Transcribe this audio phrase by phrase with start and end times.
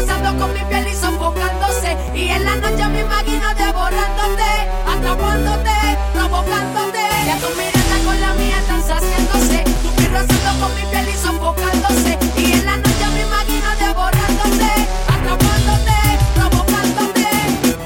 [0.00, 1.96] Rozando con mi piel y sofocándose.
[2.14, 4.50] Y en la noche me imagino devorándote,
[4.86, 5.76] atrapándote,
[6.14, 7.04] provocándote.
[7.26, 9.64] Que tu mirada con la mía están saciándose.
[9.82, 12.18] Tu piel rozando con mi piel y sofocándose.
[12.36, 14.70] Y en la noche me imagino devorándote,
[15.14, 15.96] atrapándote,
[16.34, 17.28] provocándote.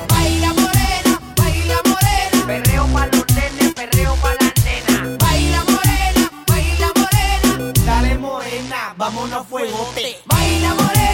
[0.09, 2.47] Baila morena, baila morena.
[2.47, 5.19] Perreo pa' los nenes, perreo pa' las nenas.
[5.19, 7.73] Baila morena, baila morena.
[7.85, 10.19] Dale morena, vámonos a fuegote.
[10.27, 11.14] Baila morena,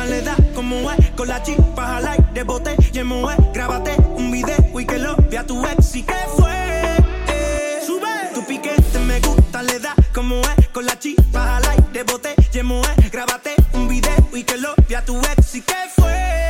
[0.00, 1.10] gusta, le da como es.
[1.10, 3.52] Con la chispa al aire, bote, y es.
[3.52, 5.96] Grábate un video y que lo vea tu ex.
[5.96, 6.52] ¿Y qué fue?
[7.28, 8.08] Eh, Sube.
[8.34, 10.68] Tu piquete me gusta, le da como es.
[10.68, 13.10] Con la chispa al aire, bote, y es.
[13.10, 15.54] Grábate un video y que lo vea tu ex.
[15.54, 16.49] ¿Y qué fue?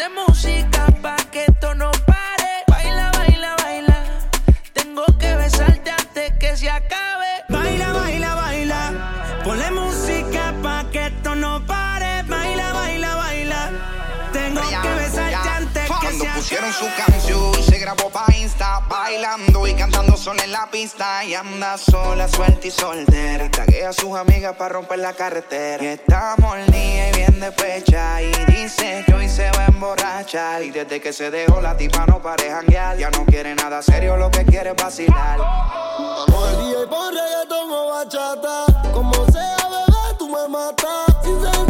[0.00, 2.64] Ponle música pa' que esto no pare.
[2.68, 3.98] Baila, baila, baila.
[4.72, 7.26] Tengo que besarte antes que se acabe.
[7.50, 9.40] Baila, baila, baila.
[9.44, 12.22] Ponle música pa' que esto no pare.
[12.22, 13.70] Baila, baila, baila.
[14.32, 17.12] Tengo que besarte antes que Cuando se pusieron su acabe.
[17.12, 17.59] canción,
[17.94, 21.24] grabó pa' Insta, bailando y cantando sola en la pista.
[21.24, 23.46] Y anda sola, suelta y soltera.
[23.46, 25.82] Y taguea a sus amigas para romper la carretera.
[25.82, 28.22] Y está molida y bien despecha.
[28.22, 30.62] Y dice que hoy se va a emborrachar.
[30.62, 32.96] Y desde que se dejó la tipa no pare janguear.
[32.96, 35.38] Ya no quiere nada serio, lo que quiere es vacilar.
[35.38, 38.92] Vamos al y pon reggaetón o bachata.
[38.92, 41.69] Como sea, bebé, tú me matas.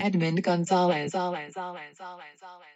[0.00, 1.12] Edmund Gonzalez.
[1.12, 1.54] Gonzalez.
[1.54, 1.98] Gonzalez.
[1.98, 2.71] Gonzalez.